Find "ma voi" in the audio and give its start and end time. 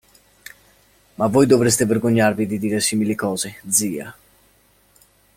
1.13-1.45